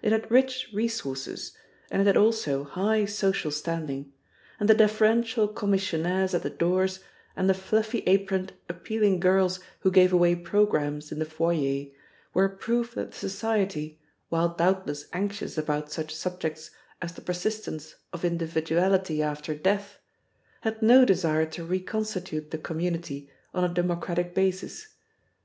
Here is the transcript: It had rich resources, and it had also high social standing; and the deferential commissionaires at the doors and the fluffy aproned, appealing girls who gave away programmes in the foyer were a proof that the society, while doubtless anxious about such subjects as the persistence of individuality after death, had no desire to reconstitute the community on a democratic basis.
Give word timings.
It 0.00 0.12
had 0.12 0.30
rich 0.30 0.70
resources, 0.72 1.50
and 1.90 2.00
it 2.00 2.06
had 2.06 2.16
also 2.16 2.62
high 2.62 3.04
social 3.04 3.50
standing; 3.50 4.12
and 4.60 4.68
the 4.68 4.74
deferential 4.76 5.48
commissionaires 5.48 6.34
at 6.34 6.44
the 6.44 6.50
doors 6.50 7.00
and 7.34 7.50
the 7.50 7.52
fluffy 7.52 8.04
aproned, 8.06 8.52
appealing 8.68 9.18
girls 9.18 9.58
who 9.80 9.90
gave 9.90 10.12
away 10.12 10.36
programmes 10.36 11.10
in 11.10 11.18
the 11.18 11.24
foyer 11.24 11.86
were 12.32 12.44
a 12.44 12.50
proof 12.56 12.94
that 12.94 13.10
the 13.10 13.18
society, 13.18 13.98
while 14.28 14.50
doubtless 14.54 15.06
anxious 15.12 15.58
about 15.58 15.90
such 15.90 16.14
subjects 16.14 16.70
as 17.02 17.14
the 17.14 17.20
persistence 17.20 17.96
of 18.12 18.24
individuality 18.24 19.20
after 19.20 19.52
death, 19.52 19.98
had 20.60 20.80
no 20.80 21.04
desire 21.04 21.44
to 21.44 21.64
reconstitute 21.64 22.52
the 22.52 22.58
community 22.58 23.28
on 23.52 23.64
a 23.64 23.68
democratic 23.74 24.32
basis. 24.32 24.94